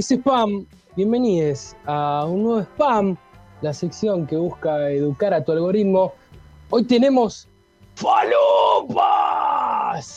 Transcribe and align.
Esto 0.00 0.14
es 0.14 0.20
spam. 0.20 0.66
Bienvenidos 0.96 1.76
a 1.84 2.24
un 2.24 2.42
nuevo 2.44 2.62
spam, 2.62 3.18
la 3.60 3.74
sección 3.74 4.26
que 4.26 4.34
busca 4.34 4.88
educar 4.88 5.34
a 5.34 5.44
tu 5.44 5.52
algoritmo. 5.52 6.14
Hoy 6.70 6.84
tenemos 6.84 7.46
falopas. 7.96 9.04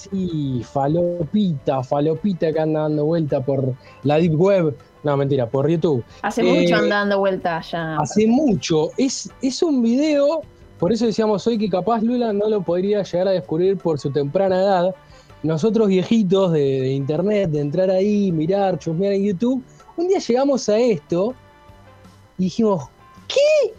Sí, 0.10 0.64
falopita, 0.72 1.84
falopita 1.84 2.54
que 2.54 2.60
anda 2.62 2.84
dando 2.84 3.04
vuelta 3.04 3.44
por 3.44 3.76
la 4.04 4.20
Deep 4.20 4.40
Web. 4.40 4.78
No, 5.04 5.18
mentira, 5.18 5.50
por 5.50 5.70
YouTube. 5.70 6.02
Hace 6.22 6.44
mucho 6.44 6.78
anda 6.78 7.00
dando 7.00 7.20
vuelta 7.20 7.60
ya. 7.60 7.98
Hace 7.98 8.26
mucho. 8.26 8.92
Es, 8.98 9.30
es 9.42 9.62
un 9.62 9.82
video, 9.82 10.44
por 10.80 10.94
eso 10.94 11.08
decíamos 11.08 11.46
hoy 11.46 11.58
que 11.58 11.68
capaz 11.70 12.02
Lula 12.02 12.32
no 12.32 12.48
lo 12.48 12.62
podría 12.62 13.04
llegar 13.04 13.28
a 13.28 13.32
descubrir 13.32 13.78
por 13.78 14.00
su 14.00 14.10
temprana 14.12 14.56
edad 14.56 14.96
nosotros 15.44 15.90
viejitos 15.90 16.54
de, 16.54 16.92
internet, 16.94 17.52
de 17.52 17.60
entrar 17.60 17.90
ahí, 17.92 18.32
mirar, 18.32 18.80
chusmear 18.80 19.14
en 19.14 19.24
YouTube, 19.24 19.64
un 19.98 20.08
día 20.08 20.20
llegamos 20.20 20.68
a 20.70 20.78
esto 20.78 21.34
y 22.38 22.46
dijimos, 22.46 22.90
¿qué? 23.28 23.74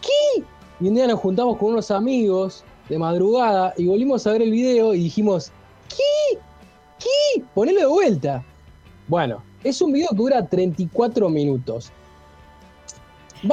¿Qué? 0.00 0.44
Y 0.80 0.88
un 0.88 0.94
día 0.94 1.06
nos 1.06 1.20
juntamos 1.20 1.56
con 1.58 1.72
unos 1.72 1.90
amigos 1.90 2.64
de 2.88 2.98
madrugada 2.98 3.74
y 3.76 3.86
volvimos 3.86 4.26
a 4.26 4.32
ver 4.32 4.42
el 4.42 4.50
video 4.50 4.94
y 4.94 5.04
dijimos, 5.04 5.52
¿qué? 5.88 6.38
¿Qué? 6.98 7.42
Ponelo 7.54 7.80
de 7.80 7.86
vuelta. 7.86 8.44
Bueno, 9.08 9.42
es 9.64 9.80
un 9.80 9.92
video 9.92 10.08
que 10.10 10.16
dura 10.16 10.46
34 10.46 11.28
minutos. 11.28 11.90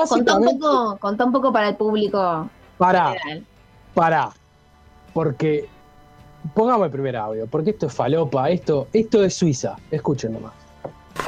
Contá 0.10 0.38
un, 0.38 0.60
poco, 0.60 0.98
contá 1.00 1.26
un 1.26 1.32
poco 1.32 1.52
para 1.54 1.70
el 1.70 1.76
público. 1.78 2.50
Para, 2.78 3.16
para. 3.94 4.32
Porque 5.14 5.68
Pongamos 6.54 6.86
el 6.86 6.92
primer 6.92 7.16
audio, 7.16 7.48
porque 7.48 7.72
esto 7.72 7.88
es 7.88 7.94
falopa, 7.94 8.50
esto, 8.50 8.88
esto 8.94 9.24
es 9.24 9.34
Suiza. 9.34 9.76
Escuchen 9.92 10.34
nomás. 10.34 10.54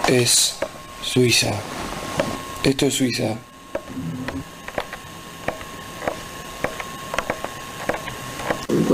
Es 0.09 0.57
Suiza. 1.03 1.51
Esto 2.63 2.87
es 2.87 2.95
Suiza. 2.95 3.37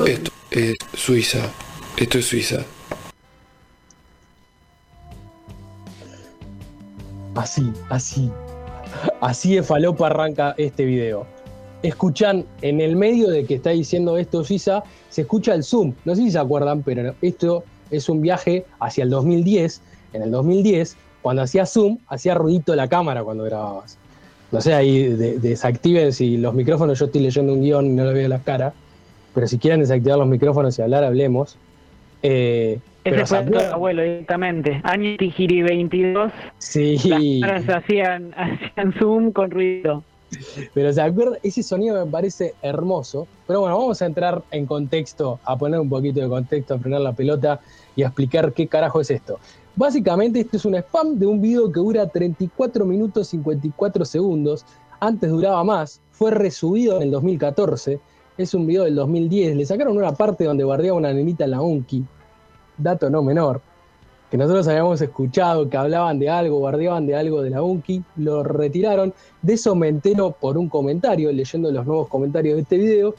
Esto 0.05 0.31
es 0.52 0.75
Suiza. 0.94 1.39
Esto 1.95 2.17
es 2.17 2.25
Suiza. 2.25 2.66
Así, 7.35 7.72
así. 7.89 8.29
Así 9.22 9.55
de 9.55 9.63
falopa 9.63 10.07
arranca 10.07 10.53
este 10.57 10.83
video 10.83 11.25
escuchan 11.81 12.45
en 12.61 12.81
el 12.81 12.95
medio 12.95 13.29
de 13.29 13.45
que 13.45 13.55
está 13.55 13.69
diciendo 13.69 14.17
esto 14.17 14.44
Suiza, 14.44 14.83
se 15.09 15.22
escucha 15.22 15.53
el 15.53 15.63
zoom. 15.63 15.94
No 16.03 16.16
sé 16.16 16.23
si 16.23 16.31
se 16.31 16.39
acuerdan, 16.39 16.83
pero 16.83 17.16
esto 17.22 17.63
es 17.91 18.09
un 18.09 18.22
viaje 18.22 18.66
hacia 18.79 19.03
el 19.03 19.11
2010. 19.11 19.81
En 20.16 20.23
el 20.23 20.31
2010, 20.31 20.95
cuando 21.21 21.41
hacía 21.41 21.66
zoom, 21.66 21.97
hacía 22.08 22.35
ruidito 22.35 22.75
la 22.75 22.88
cámara 22.88 23.23
cuando 23.23 23.44
grababas. 23.44 23.97
No 24.52 24.61
sé, 24.61 24.73
ahí 24.73 25.09
desactiven 25.09 26.13
si 26.13 26.38
los 26.38 26.53
micrófonos, 26.53 26.97
yo 26.99 27.05
estoy 27.05 27.22
leyendo 27.22 27.53
un 27.53 27.61
guion 27.61 27.85
y 27.88 27.89
no 27.89 28.05
lo 28.05 28.13
veo 28.13 28.30
la 28.30 28.39
cara, 28.39 28.73
pero 29.33 29.47
si 29.47 29.57
quieren 29.57 29.81
desactivar 29.81 30.17
los 30.17 30.27
micrófonos 30.27 30.80
y 30.80 30.81
hablar, 30.81 31.03
hablemos. 31.03 31.57
Eh, 32.23 32.80
ese 33.03 33.25
fue 33.25 33.44
tu 33.44 33.59
abuelo 33.59 34.02
directamente. 34.02 34.81
Año 34.83 35.17
Tijiri 35.17 35.61
22. 35.61 36.31
Sí. 36.57 37.41
Las 37.41 37.67
hacían, 37.67 38.33
hacían 38.38 38.94
zoom 38.94 39.31
con 39.31 39.52
ruido. 39.52 40.03
Pero 40.73 40.91
se 40.91 41.01
acuerda, 41.01 41.38
ese 41.44 41.62
sonido 41.62 42.03
me 42.03 42.09
parece 42.09 42.53
hermoso. 42.62 43.28
Pero 43.45 43.62
bueno, 43.62 43.78
vamos 43.78 44.01
a 44.01 44.06
entrar 44.06 44.41
en 44.51 44.66
contexto, 44.66 45.39
a 45.44 45.57
poner 45.57 45.79
un 45.79 45.89
poquito 45.89 46.19
de 46.19 46.28
contexto, 46.28 46.73
a 46.73 46.79
frenar 46.79 47.01
la 47.01 47.13
pelota 47.13 47.59
y 47.95 48.03
a 48.03 48.07
explicar 48.07 48.53
qué 48.53 48.68
carajo 48.68 49.01
es 49.01 49.12
esto. 49.12 49.39
Básicamente, 49.75 50.40
esto 50.40 50.58
es 50.58 50.66
un 50.66 50.75
spam 50.75 51.19
de 51.19 51.25
un 51.25 51.41
video 51.41 51.72
que 51.72 51.80
dura 51.80 52.08
34 52.08 52.86
minutos 52.86 53.28
54 53.28 54.06
segundos. 54.06 54.66
Antes 55.00 55.30
duraba 55.30 55.63
más, 55.63 56.02
fue 56.12 56.31
resubido 56.31 56.97
en 56.97 57.03
el 57.03 57.12
2014. 57.12 58.00
Es 58.38 58.53
un 58.53 58.66
video 58.66 58.84
del 58.86 58.96
2010. 58.96 59.58
Le 59.58 59.66
sacaron 59.66 59.97
una 59.97 60.13
parte 60.13 60.46
donde 60.46 60.63
bardeaba 60.63 60.97
una 60.97 61.13
nenita 61.13 61.44
en 61.44 61.52
la 61.52 61.62
Unki. 61.62 62.06
Dato 62.78 63.09
no 63.09 63.22
menor 63.22 63.62
que 64.30 64.38
nosotros 64.38 64.68
habíamos 64.68 65.02
escuchado 65.02 65.69
que 65.69 65.78
hablaban 65.78 66.19
de 66.19 66.30
algo, 66.30 66.57
guardiaban 66.57 67.06
de 67.06 67.16
algo 67.16 67.42
de 67.42 67.52
la 67.52 67.62
UNKI, 67.62 68.03
lo 68.18 68.44
retiraron. 68.44 69.13
De 69.42 69.53
eso 69.53 69.75
me 69.75 69.88
entero 69.88 70.31
por 70.31 70.57
un 70.57 70.68
comentario, 70.68 71.31
leyendo 71.31 71.72
los 71.72 71.86
nuevos 71.86 72.07
comentarios 72.07 72.56
de 72.56 72.62
este 72.63 72.78
video. 72.78 73.16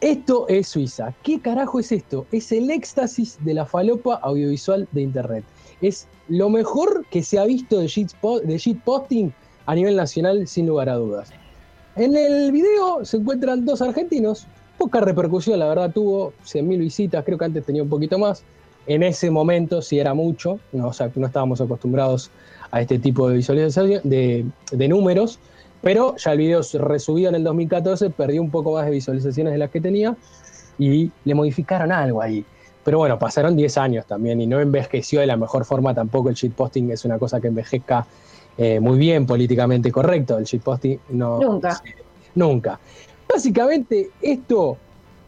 Esto 0.00 0.46
es 0.48 0.68
Suiza. 0.68 1.12
¿Qué 1.22 1.40
carajo 1.40 1.80
es 1.80 1.90
esto? 1.90 2.26
Es 2.30 2.52
el 2.52 2.70
éxtasis 2.70 3.38
de 3.44 3.54
la 3.54 3.66
falopa 3.66 4.14
audiovisual 4.16 4.86
de 4.92 5.02
Internet. 5.02 5.44
Es 5.80 6.06
lo 6.28 6.50
mejor 6.50 7.04
que 7.10 7.22
se 7.22 7.38
ha 7.38 7.44
visto 7.44 7.78
de 7.80 7.86
shitposting 7.86 9.32
a 9.66 9.74
nivel 9.74 9.96
nacional, 9.96 10.46
sin 10.46 10.66
lugar 10.66 10.88
a 10.88 10.94
dudas. 10.94 11.30
En 11.96 12.16
el 12.16 12.52
video 12.52 13.04
se 13.04 13.16
encuentran 13.16 13.64
dos 13.64 13.82
argentinos. 13.82 14.46
Poca 14.78 15.00
repercusión, 15.00 15.58
la 15.58 15.68
verdad, 15.68 15.90
tuvo 15.92 16.32
100.000 16.44 16.78
visitas, 16.78 17.24
creo 17.24 17.36
que 17.36 17.44
antes 17.44 17.64
tenía 17.64 17.82
un 17.82 17.88
poquito 17.88 18.18
más 18.18 18.44
en 18.88 19.02
ese 19.02 19.30
momento 19.30 19.82
sí 19.82 19.98
era 19.98 20.14
mucho, 20.14 20.58
no, 20.72 20.88
o 20.88 20.92
sea, 20.92 21.10
no 21.14 21.26
estábamos 21.26 21.60
acostumbrados 21.60 22.30
a 22.70 22.80
este 22.80 22.98
tipo 22.98 23.28
de 23.28 23.36
visualización, 23.36 24.00
de, 24.02 24.88
números, 24.88 25.38
pero 25.82 26.16
ya 26.16 26.32
el 26.32 26.38
video 26.38 26.62
resubido 26.80 27.28
en 27.28 27.34
el 27.36 27.44
2014 27.44 28.10
perdió 28.10 28.42
un 28.42 28.50
poco 28.50 28.72
más 28.72 28.86
de 28.86 28.92
visualizaciones 28.92 29.52
de 29.52 29.58
las 29.58 29.70
que 29.70 29.82
tenía 29.82 30.16
y 30.78 31.10
le 31.24 31.34
modificaron 31.34 31.92
algo 31.92 32.22
ahí. 32.22 32.44
Pero 32.84 32.98
bueno, 32.98 33.18
pasaron 33.18 33.56
10 33.56 33.78
años 33.78 34.06
también 34.06 34.40
y 34.40 34.46
no 34.46 34.60
envejeció 34.60 35.20
de 35.20 35.26
la 35.26 35.36
mejor 35.36 35.64
forma 35.64 35.94
tampoco. 35.94 36.28
El 36.28 36.34
shitposting 36.34 36.90
es 36.90 37.04
una 37.04 37.18
cosa 37.18 37.40
que 37.40 37.48
envejezca 37.48 38.06
eh, 38.56 38.80
muy 38.80 38.98
bien, 38.98 39.26
políticamente 39.26 39.92
correcto. 39.92 40.38
El 40.38 40.44
shitposting 40.44 41.00
no. 41.10 41.38
Nunca. 41.38 41.82
nunca. 42.34 42.80
Básicamente, 43.28 44.10
esto 44.22 44.78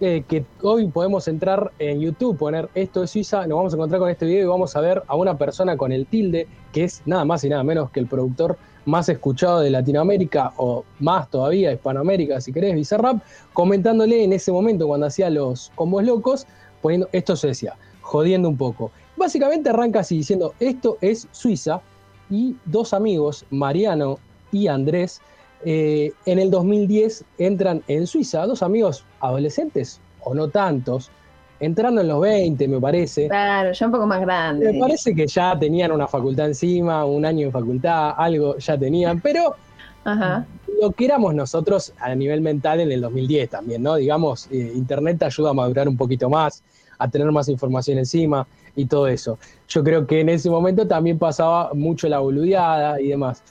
eh, 0.02 0.24
que 0.26 0.46
hoy 0.62 0.86
podemos 0.86 1.28
entrar 1.28 1.72
en 1.78 2.00
YouTube, 2.00 2.38
poner 2.38 2.70
esto 2.74 3.02
de 3.02 3.06
Suiza, 3.06 3.46
nos 3.46 3.58
vamos 3.58 3.74
a 3.74 3.76
encontrar 3.76 4.00
con 4.00 4.08
este 4.08 4.24
video 4.24 4.44
y 4.44 4.48
vamos 4.48 4.74
a 4.74 4.80
ver 4.80 5.02
a 5.06 5.14
una 5.14 5.36
persona 5.36 5.76
con 5.76 5.92
el 5.92 6.06
tilde, 6.06 6.48
que 6.72 6.84
es 6.84 7.02
nada 7.04 7.26
más 7.26 7.44
y 7.44 7.50
nada 7.50 7.62
menos 7.62 7.90
que 7.90 8.00
el 8.00 8.06
productor 8.06 8.56
más 8.86 9.10
escuchado 9.10 9.60
de 9.60 9.68
Latinoamérica 9.68 10.54
o 10.56 10.84
más 11.00 11.28
todavía, 11.28 11.70
Hispanoamérica, 11.70 12.40
si 12.40 12.50
querés, 12.50 12.74
Bizarrap, 12.74 13.18
comentándole 13.52 14.24
en 14.24 14.32
ese 14.32 14.50
momento 14.52 14.86
cuando 14.86 15.06
hacía 15.06 15.28
los 15.28 15.70
combos 15.74 16.02
locos, 16.04 16.46
poniendo 16.80 17.08
esto 17.12 17.36
se 17.36 17.48
decía, 17.48 17.76
jodiendo 18.00 18.48
un 18.48 18.56
poco. 18.56 18.90
Básicamente 19.16 19.70
arranca 19.70 20.00
así 20.00 20.18
diciendo, 20.18 20.54
esto 20.60 20.98
es 21.00 21.28
Suiza, 21.32 21.82
y 22.30 22.56
dos 22.64 22.94
amigos, 22.94 23.44
Mariano 23.50 24.18
y 24.52 24.68
Andrés, 24.68 25.20
eh, 25.64 26.12
en 26.24 26.38
el 26.38 26.50
2010 26.50 27.24
entran 27.38 27.82
en 27.88 28.06
Suiza, 28.06 28.46
dos 28.46 28.62
amigos 28.62 29.04
adolescentes, 29.20 30.00
o 30.22 30.34
no 30.34 30.48
tantos, 30.48 31.10
entrando 31.58 32.00
en 32.00 32.08
los 32.08 32.20
20, 32.20 32.68
me 32.68 32.80
parece. 32.80 33.28
Claro, 33.28 33.72
ya 33.72 33.86
un 33.86 33.92
poco 33.92 34.06
más 34.06 34.20
grande. 34.20 34.72
Me 34.72 34.78
parece 34.78 35.14
que 35.14 35.26
ya 35.26 35.58
tenían 35.58 35.92
una 35.92 36.06
facultad 36.06 36.46
encima, 36.46 37.04
un 37.04 37.26
año 37.26 37.46
de 37.46 37.52
facultad, 37.52 38.14
algo 38.16 38.56
ya 38.56 38.78
tenían, 38.78 39.20
pero 39.20 39.56
lo 40.04 40.92
que 40.92 41.04
éramos 41.04 41.34
nosotros 41.34 41.92
a 41.98 42.14
nivel 42.14 42.40
mental 42.40 42.80
en 42.80 42.90
el 42.90 43.00
2010 43.02 43.50
también, 43.50 43.82
¿no? 43.82 43.96
Digamos, 43.96 44.48
eh, 44.50 44.72
Internet 44.74 45.18
te 45.18 45.24
ayuda 45.26 45.50
a 45.50 45.52
madurar 45.54 45.88
un 45.88 45.96
poquito 45.96 46.30
más, 46.30 46.62
a 46.98 47.08
tener 47.08 47.30
más 47.30 47.48
información 47.48 47.98
encima 47.98 48.46
y 48.76 48.86
todo 48.86 49.06
eso. 49.06 49.38
Yo 49.68 49.84
creo 49.84 50.06
que 50.06 50.20
en 50.20 50.30
ese 50.30 50.48
momento 50.48 50.86
también 50.86 51.18
pasaba 51.18 51.72
mucho 51.74 52.08
la 52.08 52.20
boludeada 52.20 53.00
y 53.00 53.08
demás. 53.08 53.42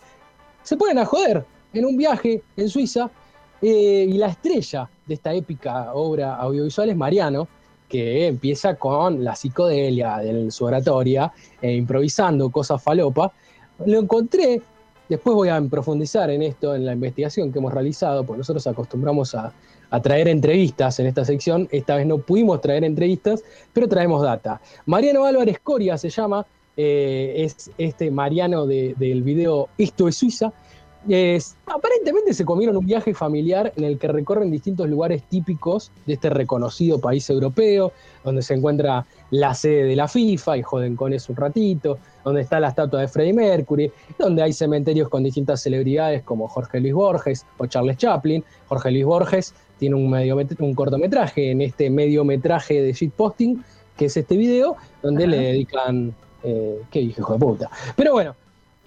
Se 0.63 0.75
ponen 0.75 0.97
a 0.97 1.05
joder, 1.05 1.45
en 1.73 1.85
un 1.85 1.97
viaje 1.97 2.41
en 2.57 2.69
Suiza 2.69 3.09
eh, 3.61 4.07
y 4.09 4.13
la 4.13 4.27
estrella 4.27 4.89
de 5.05 5.13
esta 5.13 5.33
épica 5.33 5.93
obra 5.93 6.35
audiovisual 6.35 6.89
es 6.89 6.95
Mariano, 6.95 7.47
que 7.87 8.27
empieza 8.27 8.75
con 8.75 9.23
la 9.23 9.35
psicodelia 9.35 10.17
de 10.19 10.51
su 10.51 10.65
oratoria, 10.65 11.31
e 11.61 11.73
improvisando 11.73 12.49
cosas 12.51 12.81
falopa. 12.81 13.33
Lo 13.85 13.99
encontré, 13.99 14.61
después 15.09 15.35
voy 15.35 15.49
a 15.49 15.61
profundizar 15.61 16.29
en 16.29 16.43
esto, 16.43 16.75
en 16.75 16.85
la 16.85 16.93
investigación 16.93 17.51
que 17.51 17.59
hemos 17.59 17.73
realizado, 17.73 18.23
porque 18.23 18.37
nosotros 18.37 18.65
acostumbramos 18.67 19.35
a, 19.35 19.51
traer 20.03 20.27
entrevistas 20.27 20.99
en 20.99 21.07
esta 21.07 21.25
sección, 21.25 21.67
esta 21.71 21.95
vez 21.95 22.05
no 22.05 22.19
pudimos 22.19 22.61
traer 22.61 22.83
entrevistas, 22.83 23.43
pero 23.73 23.87
traemos 23.87 24.21
data. 24.21 24.61
Mariano 24.85 25.25
Álvarez 25.25 25.57
Coria 25.63 25.97
se 25.97 26.11
llama, 26.11 26.45
eh, 26.77 27.33
es 27.37 27.71
este 27.75 28.11
Mariano 28.11 28.67
del 28.67 29.23
video 29.23 29.67
Esto 29.79 30.07
es 30.07 30.15
Suiza, 30.15 30.53
aparentemente 31.65 32.33
se 32.33 32.45
comieron 32.45 32.75
un 32.77 32.85
viaje 32.85 33.13
familiar 33.13 33.71
en 33.77 33.83
el 33.85 33.97
que 33.97 34.07
recorren 34.09 34.51
distintos 34.51 34.89
lugares 34.89 35.23
típicos 35.23 35.91
de 36.05 36.13
este 36.13 36.29
reconocido 36.29 36.99
país 36.99 37.29
europeo, 37.29 37.93
donde 38.23 38.41
se 38.41 38.53
encuentra 38.53 39.05
la 39.31 39.53
sede 39.53 39.83
de 39.83 39.95
la 39.95 40.07
FIFA 40.07 40.57
y 40.57 40.63
joden 40.63 40.95
con 40.95 41.13
eso 41.13 41.31
un 41.31 41.37
ratito, 41.37 41.99
donde 42.23 42.41
está 42.41 42.59
la 42.59 42.69
estatua 42.69 43.01
de 43.01 43.07
Freddie 43.07 43.33
Mercury, 43.33 43.91
donde 44.17 44.41
hay 44.41 44.53
cementerios 44.53 45.09
con 45.09 45.23
distintas 45.23 45.61
celebridades 45.61 46.23
como 46.23 46.47
Jorge 46.47 46.79
Luis 46.79 46.93
Borges 46.93 47.45
o 47.57 47.65
Charles 47.65 47.97
Chaplin. 47.97 48.43
Jorge 48.67 48.91
Luis 48.91 49.05
Borges 49.05 49.53
tiene 49.77 49.95
un, 49.95 50.13
un 50.13 50.73
cortometraje 50.73 51.51
en 51.51 51.61
este 51.61 51.89
mediometraje 51.89 52.81
de 52.81 52.93
shitposting 52.93 53.63
que 53.97 54.05
es 54.05 54.15
este 54.15 54.37
video, 54.37 54.77
donde 55.01 55.27
le 55.27 55.37
dedican. 55.37 56.15
Eh, 56.41 56.83
qué 56.89 57.01
hijo 57.01 57.33
de 57.33 57.39
puta. 57.39 57.69
Pero 57.97 58.13
bueno, 58.13 58.33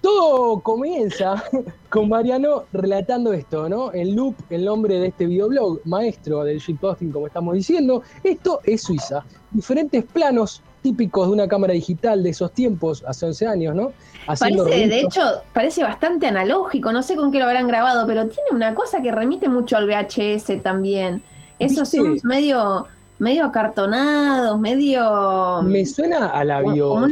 todo 0.02 0.60
comienza 0.60 1.42
con 1.88 2.10
Mariano 2.10 2.64
relatando 2.72 3.32
esto, 3.32 3.68
¿no? 3.68 3.92
El 3.92 4.14
loop, 4.14 4.34
el 4.50 4.64
nombre 4.66 4.98
de 4.98 5.06
este 5.06 5.26
videoblog, 5.26 5.80
maestro 5.86 6.44
del 6.44 6.58
shitposting, 6.58 7.10
como 7.10 7.28
estamos 7.28 7.54
diciendo. 7.54 8.02
Esto 8.22 8.60
es 8.64 8.82
Suiza. 8.82 9.24
Diferentes 9.50 10.04
planos 10.04 10.60
típicos 10.82 11.28
de 11.28 11.32
una 11.32 11.48
cámara 11.48 11.72
digital 11.72 12.22
de 12.22 12.30
esos 12.30 12.52
tiempos, 12.52 13.04
hace 13.06 13.26
11 13.26 13.46
años, 13.46 13.74
¿no? 13.74 13.92
parece, 14.26 14.88
de 14.88 15.00
hecho, 15.00 15.20
parece 15.52 15.82
bastante 15.84 16.26
analógico, 16.26 16.92
no 16.92 17.02
sé 17.02 17.14
con 17.14 17.30
qué 17.30 17.38
lo 17.38 17.44
habrán 17.44 17.68
grabado, 17.68 18.06
pero 18.06 18.26
tiene 18.26 18.50
una 18.50 18.74
cosa 18.74 19.00
que 19.00 19.12
remite 19.12 19.48
mucho 19.48 19.76
al 19.76 19.86
VHS 19.86 20.60
también. 20.62 21.22
Esos 21.60 21.88
son 21.88 22.18
medio 22.24 22.86
medio 23.22 23.44
acartonados, 23.44 24.58
medio... 24.58 25.62
Me 25.62 25.86
suena 25.86 26.26
a 26.26 26.44
la 26.44 26.60
bio... 26.60 26.88
Como 26.88 27.06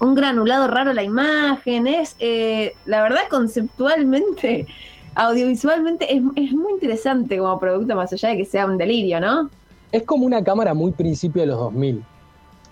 un 0.00 0.14
granulado 0.14 0.68
raro 0.68 0.92
la 0.92 1.02
imagen, 1.02 1.86
es, 1.86 2.16
eh, 2.18 2.74
la 2.84 3.02
verdad, 3.02 3.22
conceptualmente, 3.30 4.66
audiovisualmente, 5.14 6.14
es, 6.14 6.22
muy 6.52 6.74
interesante 6.74 7.38
como 7.38 7.58
producto, 7.58 7.96
más 7.96 8.12
allá 8.12 8.28
de 8.28 8.36
que 8.36 8.44
sea 8.44 8.66
un 8.66 8.76
delirio, 8.76 9.20
¿no? 9.20 9.48
Es 9.90 10.02
como 10.02 10.26
una 10.26 10.44
cámara 10.44 10.74
muy 10.74 10.92
principio 10.92 11.40
de 11.40 11.46
los 11.46 11.58
2000. 11.58 12.04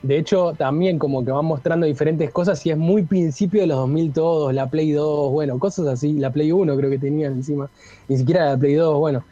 De 0.03 0.19
hecho, 0.19 0.53
también 0.59 0.99
como 0.99 1.25
que 1.25 1.31
van 1.31 1.47
mostrando 1.47 1.87
diferentes 1.87 2.31
cosas 2.31 2.65
y 2.67 2.73
es 2.73 2.77
muy 2.77 3.05
principio 3.05 3.63
de 3.63 3.69
los 3.69 3.79
2000 3.79 4.13
todos, 4.13 4.53
la 4.53 4.69
Play 4.69 4.93
2, 4.93 5.33
bueno, 5.33 5.59
cosas 5.59 5.87
así, 5.87 6.13
la 6.19 6.31
Play 6.31 6.53
1 6.53 6.77
creo 6.77 6.91
que 6.91 6.99
tenían 6.99 7.33
encima, 7.33 7.71
ni 8.09 8.19
siquiera 8.19 8.51
la 8.51 8.59
Play 8.59 8.75
2, 8.75 8.99
bueno. 8.99 9.25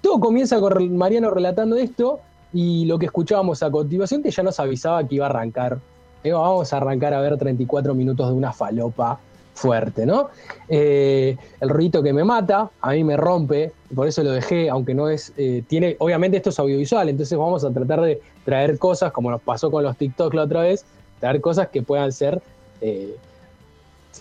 Todo 0.00 0.18
comienza 0.18 0.58
con 0.58 0.96
Mariano 0.96 1.30
relatando 1.30 1.76
esto 1.76 2.22
y 2.52 2.86
lo 2.86 2.98
que 2.98 3.06
escuchábamos 3.06 3.62
a 3.62 3.70
continuación, 3.70 4.22
que 4.22 4.30
ya 4.30 4.42
nos 4.42 4.58
avisaba 4.60 5.06
que 5.06 5.16
iba 5.16 5.26
a 5.26 5.30
arrancar. 5.30 5.78
Eh, 6.24 6.32
vamos 6.32 6.72
a 6.72 6.76
arrancar 6.78 7.14
a 7.14 7.20
ver 7.20 7.36
34 7.36 7.94
minutos 7.94 8.28
de 8.28 8.32
una 8.32 8.52
falopa 8.52 9.20
fuerte, 9.54 10.06
¿no? 10.06 10.30
Eh, 10.68 11.36
el 11.60 11.68
ruido 11.68 12.02
que 12.02 12.12
me 12.12 12.24
mata, 12.24 12.70
a 12.80 12.92
mí 12.92 13.04
me 13.04 13.16
rompe, 13.16 13.72
por 13.94 14.06
eso 14.06 14.22
lo 14.22 14.30
dejé, 14.30 14.70
aunque 14.70 14.94
no 14.94 15.08
es, 15.08 15.32
eh, 15.36 15.62
tiene, 15.66 15.96
obviamente 15.98 16.36
esto 16.36 16.50
es 16.50 16.58
audiovisual, 16.58 17.08
entonces 17.08 17.36
vamos 17.36 17.64
a 17.64 17.70
tratar 17.72 18.00
de 18.00 18.20
traer 18.44 18.78
cosas, 18.78 19.12
como 19.12 19.30
nos 19.30 19.42
pasó 19.42 19.70
con 19.70 19.82
los 19.82 19.96
TikTok 19.96 20.32
la 20.34 20.44
otra 20.44 20.62
vez, 20.62 20.84
traer 21.18 21.40
cosas 21.40 21.68
que 21.68 21.82
puedan 21.82 22.12
ser 22.12 22.40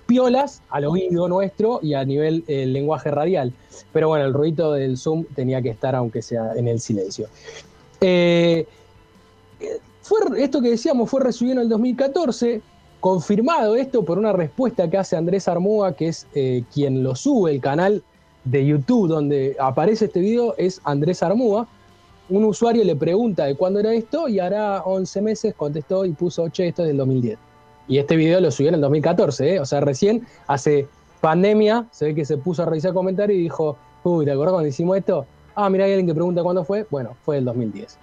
piolas 0.07 0.63
al 0.69 0.85
oído 0.85 1.27
nuestro 1.27 1.79
y 1.83 1.94
a 1.94 2.03
nivel 2.03 2.44
lenguaje 2.47 3.12
radial. 3.12 3.53
Pero 3.94 4.07
bueno, 4.07 4.25
el 4.25 4.33
ruido 4.33 4.74
del 4.74 4.97
Zoom 4.97 5.25
tenía 5.35 5.62
que 5.62 5.69
estar, 5.69 5.95
aunque 5.95 6.24
sea 6.24 6.53
en 6.56 6.68
el 6.68 6.79
silencio. 6.79 7.27
Eh, 8.02 8.66
fue, 10.02 10.20
esto 10.38 10.62
que 10.62 10.70
decíamos 10.70 11.10
fue 11.10 11.22
resubido 11.22 11.56
en 11.56 11.62
el 11.62 11.70
2014, 11.70 12.62
confirmado 13.00 13.76
esto 13.76 14.04
por 14.04 14.18
una 14.18 14.32
respuesta 14.32 14.90
que 14.90 14.98
hace 14.98 15.16
Andrés 15.16 15.48
Armúa, 15.48 15.94
que 15.94 16.10
es 16.10 16.28
eh, 16.34 16.64
quien 16.74 17.04
lo 17.04 17.16
sube, 17.16 17.52
el 17.52 17.62
canal 17.62 18.04
de 18.46 18.66
YouTube 18.66 19.08
donde 19.08 19.56
aparece 19.60 20.06
este 20.06 20.20
video, 20.20 20.56
es 20.58 20.80
Andrés 20.84 21.22
Armúa. 21.24 21.68
Un 22.30 22.46
usuario 22.46 22.84
le 22.84 22.96
pregunta 22.96 23.46
de 23.46 23.56
cuándo 23.56 23.80
era 23.80 23.94
esto 23.94 24.28
y 24.28 24.40
hará 24.40 24.82
11 24.84 25.22
meses 25.22 25.54
contestó 25.56 26.06
y 26.06 26.12
puso, 26.12 26.50
che, 26.50 26.68
esto 26.68 26.84
es 26.84 26.90
del 26.90 26.98
2010. 26.98 27.38
Y 27.88 28.00
este 28.00 28.18
video 28.18 28.42
lo 28.42 28.52
subió 28.52 28.70
en 28.70 28.76
el 28.76 28.82
2014, 28.82 29.56
¿eh? 29.56 29.60
o 29.60 29.66
sea, 29.66 29.80
recién 29.80 30.28
hace 30.48 30.88
pandemia, 31.22 31.88
se 31.92 32.06
ve 32.06 32.16
que 32.16 32.26
se 32.26 32.38
puso 32.38 32.64
a 32.64 32.66
revisar 32.66 32.94
comentarios 32.94 33.38
y 33.38 33.44
dijo, 33.44 33.78
uy, 34.04 34.26
¿te 34.26 34.32
acuerdas 34.32 34.54
cuando 34.54 34.68
hicimos 34.68 34.98
esto? 34.98 35.26
Ah, 35.59 35.71
mira, 35.71 35.86
hay 35.86 35.94
alguien 35.94 36.06
que 36.06 36.13
pregunta 36.13 36.44
cuándo 36.44 36.63
fue. 36.63 36.86
Bueno, 36.92 37.15
fue 37.24 37.39
el 37.39 37.45
2010. 37.45 37.98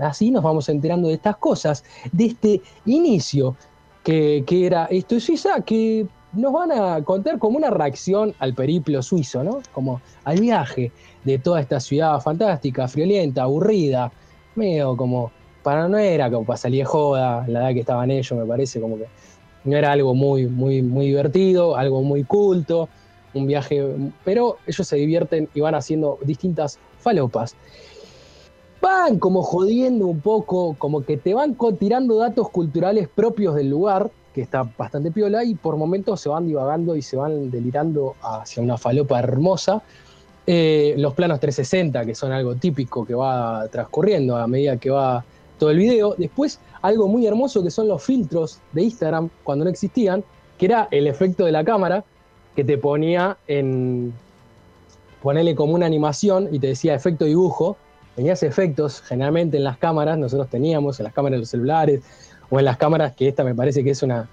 Así 0.00 0.30
nos 0.30 0.42
vamos 0.42 0.70
enterando 0.70 1.08
de 1.08 1.14
estas 1.14 1.36
cosas, 1.36 1.84
de 2.10 2.24
este 2.24 2.62
inicio 2.86 3.56
que, 4.02 4.42
era 4.48 4.86
esto 4.86 5.16
es 5.16 5.24
Suiza, 5.24 5.60
que 5.60 6.06
nos 6.32 6.50
van 6.54 6.72
a 6.72 7.04
contar 7.04 7.38
como 7.38 7.58
una 7.58 7.68
reacción 7.68 8.34
al 8.38 8.54
periplo 8.54 9.02
suizo, 9.02 9.44
¿no? 9.44 9.60
Como 9.72 10.00
al 10.24 10.40
viaje 10.40 10.92
de 11.24 11.38
toda 11.38 11.60
esta 11.60 11.78
ciudad 11.78 12.18
fantástica, 12.20 12.88
friolenta, 12.88 13.42
aburrida, 13.42 14.10
medio 14.54 14.96
como, 14.96 15.30
para 15.62 15.86
no 15.88 15.98
era 15.98 16.30
como 16.30 16.46
para 16.46 16.56
salir 16.56 16.86
joda, 16.86 17.46
la 17.48 17.60
edad 17.60 17.74
que 17.74 17.80
estaban 17.80 18.10
ellos, 18.10 18.32
me 18.32 18.46
parece 18.46 18.80
como 18.80 18.96
que 18.96 19.08
no 19.64 19.76
era 19.76 19.92
algo 19.92 20.14
muy, 20.14 20.46
muy, 20.46 20.80
muy 20.80 21.08
divertido, 21.08 21.76
algo 21.76 22.02
muy 22.02 22.24
culto, 22.24 22.88
un 23.34 23.46
viaje, 23.46 23.84
pero 24.24 24.56
ellos 24.66 24.86
se 24.86 24.96
divierten 24.96 25.48
y 25.54 25.60
van 25.60 25.74
haciendo 25.74 26.18
distintas 26.22 26.78
falopas. 27.04 27.54
Van 28.80 29.18
como 29.18 29.42
jodiendo 29.42 30.06
un 30.06 30.20
poco, 30.20 30.74
como 30.78 31.04
que 31.04 31.16
te 31.16 31.32
van 31.32 31.56
tirando 31.78 32.16
datos 32.16 32.50
culturales 32.50 33.08
propios 33.08 33.54
del 33.54 33.70
lugar, 33.70 34.10
que 34.34 34.42
está 34.42 34.68
bastante 34.76 35.10
piola, 35.10 35.44
y 35.44 35.54
por 35.54 35.76
momentos 35.76 36.20
se 36.20 36.28
van 36.28 36.46
divagando 36.46 36.96
y 36.96 37.02
se 37.02 37.16
van 37.16 37.50
delirando 37.50 38.16
hacia 38.20 38.62
una 38.62 38.76
falopa 38.76 39.20
hermosa. 39.20 39.82
Eh, 40.46 40.94
los 40.98 41.14
planos 41.14 41.40
360, 41.40 42.04
que 42.04 42.14
son 42.14 42.32
algo 42.32 42.56
típico 42.56 43.06
que 43.06 43.14
va 43.14 43.66
transcurriendo 43.68 44.36
a 44.36 44.46
medida 44.46 44.76
que 44.76 44.90
va 44.90 45.24
todo 45.58 45.70
el 45.70 45.78
video. 45.78 46.14
Después, 46.18 46.60
algo 46.82 47.08
muy 47.08 47.26
hermoso 47.26 47.62
que 47.62 47.70
son 47.70 47.88
los 47.88 48.02
filtros 48.02 48.58
de 48.72 48.82
Instagram 48.82 49.30
cuando 49.42 49.64
no 49.64 49.70
existían, 49.70 50.22
que 50.58 50.66
era 50.66 50.88
el 50.90 51.06
efecto 51.06 51.46
de 51.46 51.52
la 51.52 51.64
cámara 51.64 52.04
que 52.54 52.64
te 52.64 52.76
ponía 52.76 53.38
en, 53.46 54.12
ponerle 55.24 55.54
como 55.54 55.72
una 55.72 55.86
animación 55.86 56.50
y 56.52 56.58
te 56.58 56.66
decía 56.66 56.94
efecto 56.94 57.24
dibujo, 57.24 57.78
tenías 58.14 58.42
efectos 58.42 59.00
generalmente 59.00 59.56
en 59.56 59.64
las 59.64 59.78
cámaras, 59.78 60.18
nosotros 60.18 60.50
teníamos 60.50 61.00
en 61.00 61.04
las 61.04 61.14
cámaras 61.14 61.36
de 61.36 61.40
los 61.40 61.48
celulares 61.48 62.02
o 62.50 62.58
en 62.58 62.66
las 62.66 62.76
cámaras 62.76 63.14
que 63.14 63.28
esta 63.28 63.42
me 63.42 63.54
parece 63.54 63.82
que 63.82 63.88
es 63.90 64.02
una 64.02 64.28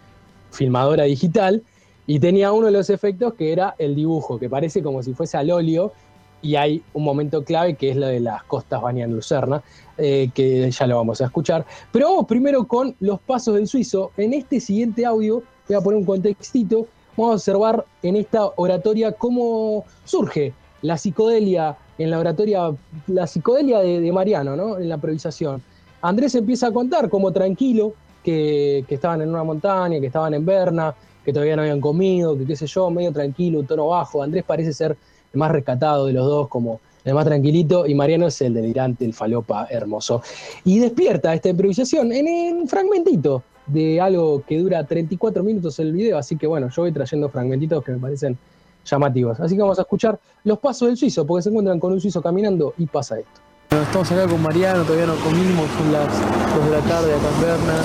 filmadora 0.52 1.06
digital, 1.06 1.64
y 2.08 2.20
tenía 2.20 2.52
uno 2.52 2.66
de 2.66 2.74
los 2.74 2.90
efectos 2.90 3.36
que 3.36 3.54
era 3.54 3.74
el 3.78 3.96
dibujo, 3.96 4.38
que 4.38 4.50
parece 4.50 4.84
como 4.84 5.02
si 5.02 5.14
fuese 5.14 5.38
al 5.38 5.50
óleo, 5.50 5.94
y 6.42 6.56
hay 6.56 6.84
un 6.92 7.06
momento 7.06 7.46
clave 7.46 7.76
que 7.76 7.92
es 7.92 7.96
lo 7.96 8.08
de 8.08 8.20
las 8.20 8.44
costas 8.44 8.82
bañan 8.82 9.14
Lucerna, 9.14 9.64
eh, 9.98 10.30
que 10.34 10.70
ya 10.70 10.88
lo 10.88 10.98
vamos 10.98 11.22
a 11.22 11.26
escuchar. 11.26 11.66
Pero 11.94 12.10
vamos 12.10 12.26
primero 12.26 12.68
con 12.68 12.98
los 13.00 13.22
pasos 13.22 13.56
del 13.56 13.66
suizo. 13.66 14.12
En 14.18 14.34
este 14.34 14.60
siguiente 14.60 15.06
audio 15.06 15.42
voy 15.70 15.78
a 15.78 15.80
poner 15.80 16.00
un 16.00 16.06
contextito, 16.06 16.86
vamos 17.16 17.32
a 17.32 17.36
observar 17.36 17.86
en 18.04 18.18
esta 18.18 18.46
oratoria 18.58 19.14
cómo 19.14 19.86
surge 20.04 20.54
la 20.82 20.98
psicodelia 20.98 21.78
en 21.98 22.10
la 22.10 22.20
oratoria, 22.20 22.72
la 23.08 23.28
psicodelia 23.28 23.80
de, 23.80 24.12
Mariano, 24.12 24.56
¿no? 24.56 24.78
En 24.78 24.90
la 24.90 24.96
improvisación. 24.96 25.62
Andrés 26.02 26.34
empieza 26.36 26.68
a 26.68 26.72
contar 26.72 27.10
como 27.10 27.32
tranquilo, 27.32 27.94
que, 28.24 28.86
estaban 28.88 29.22
en 29.22 29.30
una 29.30 29.44
montaña, 29.44 30.00
que 30.00 30.08
estaban 30.08 30.34
en 30.34 30.46
Berna, 30.46 30.94
que 31.24 31.32
todavía 31.32 31.56
no 31.56 31.62
habían 31.62 31.82
comido, 31.82 32.38
que 32.38 32.46
qué 32.46 32.56
sé 32.56 32.66
yo, 32.68 32.90
medio 32.90 33.12
tranquilo, 33.12 33.64
tono 33.64 33.88
bajo. 33.88 34.24
Andrés 34.24 34.44
parece 34.46 34.74
ser 34.74 34.98
el 35.34 35.40
más 35.40 35.52
rescatado 35.52 36.08
de 36.08 36.14
los 36.14 36.26
dos, 36.26 36.48
como 36.48 36.80
el 37.04 37.14
más 37.14 37.26
tranquilito, 37.26 37.88
y 37.88 37.96
Mariano 37.96 38.28
es 38.28 38.42
el 38.42 38.54
delirante, 38.54 39.06
el 39.06 39.14
falopa 39.14 39.68
hermoso. 39.70 40.22
Y 40.64 40.80
despierta 40.80 41.34
esta 41.34 41.50
improvisación 41.50 42.12
en 42.12 42.58
un 42.58 42.68
fragmentito 42.68 43.44
de 43.68 44.02
algo 44.02 44.44
que 44.48 44.58
dura 44.58 44.84
34 44.84 45.44
minutos 45.44 45.80
el 45.80 45.94
video, 45.94 46.18
así 46.18 46.36
que 46.36 46.48
bueno, 46.48 46.70
yo 46.70 46.82
voy 46.82 46.92
trayendo 46.92 47.30
fragmentitos 47.30 47.84
que 47.84 47.92
me 47.92 48.00
parecen 48.00 48.38
llamativos. 48.86 49.40
Así 49.40 49.56
que 49.56 49.62
vamos 49.62 49.80
a 49.80 49.84
escuchar 49.84 50.20
los 50.44 50.60
pasos 50.60 50.88
del 50.88 50.98
suizo, 50.98 51.26
porque 51.26 51.44
se 51.44 51.50
encuentran 51.50 51.80
con 51.80 51.94
un 51.94 52.02
suizo 52.02 52.22
caminando 52.22 52.74
y 52.78 52.86
pasa 52.86 53.20
esto. 53.20 53.42
estamos 53.72 54.12
acá 54.12 54.28
con 54.28 54.42
Mariano, 54.42 54.84
todavía 54.84 55.08
no 55.08 55.16
comimos, 55.16 55.70
son 55.78 55.94
las 55.94 56.08
2 56.56 56.66
de 56.66 56.72
la 56.72 56.82
tarde 56.82 57.14
acá 57.14 57.30
en 57.36 57.42
Berna. 57.42 57.82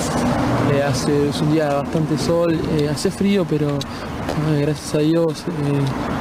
Eh, 0.73 0.83
hace, 0.83 1.29
es 1.29 1.41
un 1.41 1.53
día 1.53 1.75
bastante 1.75 2.17
sol, 2.17 2.59
eh, 2.77 2.89
hace 2.89 3.09
frío, 3.09 3.45
pero 3.49 3.79
gracias 4.59 4.95
a 4.95 4.99
Dios. 4.99 5.43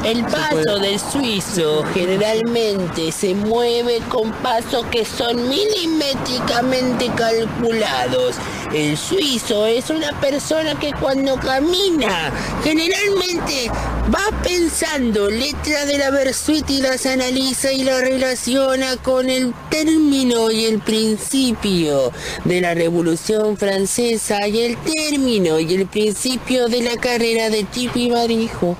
Eh, 0.04 0.10
el 0.10 0.24
paso 0.24 0.78
del 0.78 0.98
suizo 0.98 1.82
generalmente 1.92 3.10
se 3.12 3.34
mueve 3.34 4.00
con 4.08 4.30
pasos 4.32 4.84
que 4.86 5.04
son 5.04 5.48
milimétricamente 5.48 7.10
calculados. 7.16 8.36
El 8.74 8.96
suizo 8.96 9.66
es 9.66 9.90
una 9.90 10.10
persona 10.20 10.78
que 10.78 10.90
cuando 11.00 11.36
camina 11.36 12.32
generalmente 12.62 13.70
va 14.12 14.42
pensando 14.42 15.30
letras 15.30 15.86
de 15.86 15.98
la 15.98 16.10
versuit 16.10 16.68
y 16.68 16.82
las 16.82 17.06
analiza 17.06 17.72
y 17.72 17.84
las 17.84 18.00
relaciona 18.00 18.96
con 19.02 19.30
el 19.30 19.54
término 19.70 20.50
y 20.50 20.64
el 20.64 20.80
principio 20.80 22.12
de 22.44 22.60
la 22.60 22.74
Revolución 22.74 23.56
Francesa 23.56 24.46
y 24.48 24.60
el 24.60 24.76
término 24.78 25.60
y 25.60 25.74
el 25.74 25.86
principio 25.86 26.68
de 26.68 26.82
la 26.82 26.96
carrera 26.96 27.50
de 27.50 27.66
Chipi 27.70 28.10
Barijo. 28.10 28.76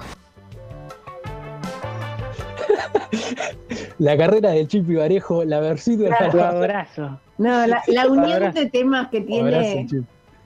la 3.99 4.17
carrera 4.17 4.51
de 4.51 4.67
Chipi 4.67 4.95
Barejo, 4.95 5.45
la 5.45 5.61
versión 5.61 5.99
de 5.99 6.09
abrazo. 6.09 7.21
No, 7.39 7.67
la, 7.67 8.07
unión 8.09 8.53
de 8.53 8.67
temas 8.71 9.09
que 9.09 9.21
tiene. 9.21 9.87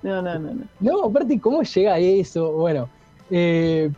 no, 0.03 0.23
no, 0.23 0.39
no, 0.39 0.55
no. 0.55 0.65
No, 0.81 1.05
aparte, 1.05 1.39
¿cómo 1.39 1.63
llega 1.63 1.95
a 1.95 1.99
eso? 1.99 2.53
Bueno, 2.53 2.89
eh, 3.31 3.91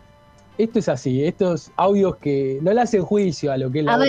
esto 0.58 0.78
es 0.78 0.88
así, 0.88 1.24
estos 1.24 1.70
audios 1.76 2.16
que 2.16 2.58
no 2.60 2.72
le 2.72 2.80
hacen 2.82 3.02
juicio 3.02 3.50
a 3.52 3.56
lo 3.56 3.70
que 3.70 3.80
es 3.80 3.84
la 3.84 3.94
a 3.94 4.04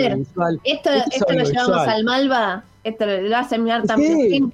Esto, 0.64 0.90
esto, 1.10 1.32
lo 1.32 1.44
llevamos 1.44 1.88
al 1.88 2.04
Malva, 2.04 2.64
esto 2.84 3.06
lo 3.06 3.36
hacen 3.36 3.64
mirar 3.64 3.84
también. 3.84 4.52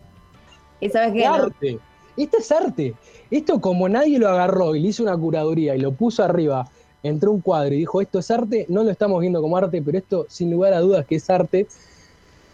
¿Y 0.81 0.89
sabes 0.89 1.13
qué? 1.13 1.79
Esto 2.17 2.39
es 2.39 2.53
arte. 2.53 2.95
Esto 3.31 3.61
como 3.61 3.89
nadie 3.89 4.19
lo 4.19 4.29
agarró 4.29 4.75
y 4.75 4.81
le 4.81 4.89
hizo 4.89 5.03
una 5.03 5.17
curaduría 5.17 5.75
y 5.75 5.81
lo 5.81 5.93
puso 5.93 6.23
arriba 6.23 6.69
entre 7.03 7.29
un 7.29 7.41
cuadro 7.41 7.75
y 7.75 7.79
dijo 7.79 8.01
esto 8.01 8.19
es 8.19 8.31
arte, 8.31 8.67
no 8.69 8.85
lo 8.85 8.91
estamos 8.91 9.21
viendo 9.21 9.41
como 9.41 9.57
arte, 9.57 9.81
pero 9.83 9.97
esto 9.97 10.27
sin 10.29 10.51
lugar 10.51 10.75
a 10.75 10.81
dudas 10.81 11.07
que 11.07 11.17
es 11.17 11.31
arte. 11.31 11.67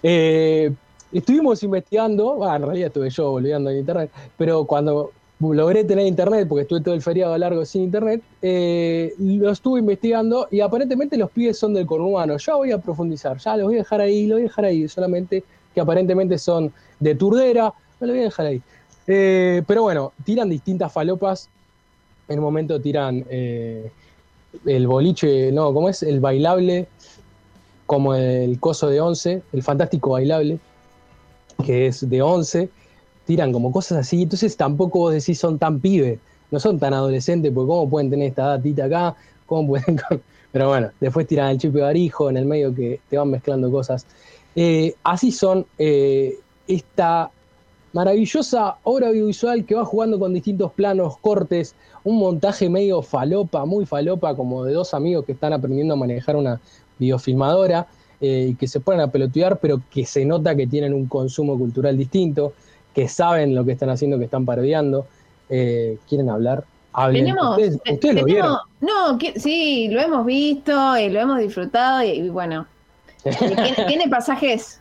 Eh, 0.02 0.72
estuvimos 1.12 1.62
investigando, 1.62 2.38
en 2.54 2.62
realidad 2.62 2.88
estuve 2.88 3.10
yo 3.10 3.30
volviendo 3.30 3.70
en 3.70 3.78
internet, 3.78 4.10
pero 4.36 4.64
cuando 4.64 5.12
logré 5.40 5.84
tener 5.84 6.06
internet, 6.06 6.46
porque 6.48 6.62
estuve 6.62 6.80
todo 6.80 6.94
el 6.94 7.02
feriado 7.02 7.36
largo 7.36 7.64
sin 7.64 7.82
internet, 7.82 8.22
eh, 8.40 9.14
lo 9.18 9.50
estuve 9.50 9.80
investigando 9.80 10.48
y 10.50 10.60
aparentemente 10.60 11.16
los 11.16 11.30
pibes 11.30 11.58
son 11.58 11.74
del 11.74 11.86
conurbano. 11.86 12.36
Ya 12.38 12.54
voy 12.54 12.72
a 12.72 12.78
profundizar, 12.78 13.38
ya 13.38 13.56
los 13.56 13.66
voy 13.66 13.76
a 13.76 13.78
dejar 13.78 14.00
ahí, 14.00 14.26
lo 14.26 14.36
voy 14.36 14.42
a 14.42 14.44
dejar 14.44 14.64
ahí, 14.64 14.88
solamente 14.88 15.44
que 15.74 15.80
aparentemente 15.80 16.38
son 16.38 16.72
de 17.00 17.14
Turdera, 17.14 17.72
lo 18.00 18.06
voy 18.06 18.20
a 18.20 18.24
dejar 18.24 18.46
ahí. 18.46 18.62
Eh, 19.06 19.62
pero 19.66 19.82
bueno, 19.82 20.12
tiran 20.24 20.48
distintas 20.48 20.92
falopas. 20.92 21.48
En 22.28 22.38
un 22.38 22.44
momento 22.44 22.80
tiran 22.80 23.24
eh, 23.28 23.90
el 24.64 24.86
boliche, 24.86 25.52
no, 25.52 25.72
¿cómo 25.72 25.88
es? 25.88 26.02
El 26.02 26.18
bailable, 26.18 26.88
como 27.84 28.14
el 28.14 28.58
coso 28.58 28.88
de 28.88 29.00
11, 29.00 29.42
el 29.52 29.62
fantástico 29.62 30.10
bailable, 30.10 30.58
que 31.64 31.86
es 31.86 32.08
de 32.08 32.22
11 32.22 32.68
tiran 33.26 33.52
como 33.52 33.72
cosas 33.72 33.98
así, 33.98 34.22
entonces 34.22 34.56
tampoco 34.56 35.00
vos 35.00 35.12
decís 35.12 35.38
son 35.38 35.58
tan 35.58 35.80
pibes, 35.80 36.20
no 36.50 36.60
son 36.60 36.78
tan 36.78 36.94
adolescentes, 36.94 37.52
porque 37.52 37.68
cómo 37.68 37.90
pueden 37.90 38.08
tener 38.08 38.28
esta 38.28 38.46
datita 38.46 38.84
acá, 38.84 39.16
cómo 39.46 39.68
pueden... 39.68 40.00
Pero 40.52 40.68
bueno, 40.68 40.90
después 41.00 41.26
tiran 41.26 41.50
el 41.50 41.58
chip 41.58 41.72
de 41.72 41.82
barijo 41.82 42.30
en 42.30 42.38
el 42.38 42.46
medio 42.46 42.74
que 42.74 43.00
te 43.10 43.18
van 43.18 43.30
mezclando 43.30 43.70
cosas. 43.70 44.06
Eh, 44.54 44.94
así 45.02 45.30
son 45.30 45.66
eh, 45.76 46.38
esta 46.66 47.30
maravillosa 47.92 48.76
obra 48.84 49.08
audiovisual 49.08 49.66
que 49.66 49.74
va 49.74 49.84
jugando 49.84 50.18
con 50.18 50.32
distintos 50.32 50.72
planos, 50.72 51.18
cortes, 51.18 51.74
un 52.04 52.18
montaje 52.18 52.70
medio 52.70 53.02
falopa, 53.02 53.66
muy 53.66 53.84
falopa, 53.84 54.34
como 54.34 54.64
de 54.64 54.72
dos 54.72 54.94
amigos 54.94 55.26
que 55.26 55.32
están 55.32 55.52
aprendiendo 55.52 55.94
a 55.94 55.96
manejar 55.96 56.36
una 56.36 56.60
videofilmadora 56.98 57.86
eh, 58.20 58.48
y 58.50 58.54
que 58.54 58.66
se 58.66 58.80
ponen 58.80 59.00
a 59.00 59.08
pelotear, 59.08 59.58
pero 59.58 59.80
que 59.90 60.06
se 60.06 60.24
nota 60.24 60.54
que 60.54 60.66
tienen 60.66 60.94
un 60.94 61.06
consumo 61.06 61.58
cultural 61.58 61.96
distinto 61.96 62.54
que 62.94 63.08
saben 63.08 63.54
lo 63.54 63.62
que 63.64 63.72
están 63.72 63.90
haciendo, 63.90 64.18
que 64.18 64.24
están 64.24 64.46
parodiando, 64.46 65.06
eh, 65.50 65.98
quieren 66.08 66.30
hablar, 66.30 66.64
hablen. 66.94 67.36
¿Ustedes, 67.38 68.14
lo 68.14 68.24
vieron? 68.24 68.56
No, 68.80 69.18
sí, 69.36 69.88
lo 69.90 70.00
hemos 70.00 70.24
visto 70.24 70.96
y 70.96 71.10
lo 71.10 71.20
hemos 71.20 71.38
disfrutado 71.40 72.02
y, 72.02 72.30
bueno, 72.30 72.66
tiene, 73.86 74.08
pasajes 74.08 74.80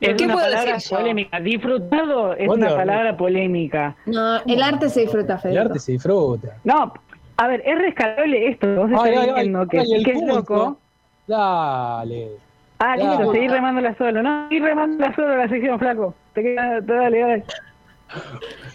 es 0.00 0.20
una 0.20 0.34
palabra 0.34 0.78
polémica. 0.90 1.40
Disfrutado 1.40 2.32
es 2.34 2.48
una 2.48 2.74
palabra 2.74 3.16
polémica. 3.16 3.96
No, 4.06 4.42
el 4.44 4.60
arte 4.60 4.88
se 4.88 5.02
disfruta, 5.02 5.38
Federico. 5.38 5.60
El 5.60 5.66
arte 5.68 5.78
se 5.78 5.92
disfruta. 5.92 6.56
No, 6.64 6.92
a 7.36 7.46
ver, 7.46 7.62
es 7.64 7.78
rescatable 7.78 8.48
esto. 8.48 8.74
Vos 8.74 8.90
estás 8.90 9.26
diciendo 9.36 9.68
que, 9.68 10.02
que 10.04 10.10
es 10.10 10.22
loco. 10.22 10.78
Dale. 11.26 12.30
Ah, 12.78 12.96
listo, 12.96 13.32
seguir 13.32 13.50
remándola 13.50 13.96
solo. 13.96 14.22
No, 14.22 14.48
seguir 14.48 14.62
remándola 14.62 15.14
solo 15.14 15.36
la 15.36 15.48
sección, 15.48 15.78
flaco. 15.78 16.14
Te 16.34 16.42
queda, 16.42 16.80
dale, 16.80 17.20
dale. 17.20 17.44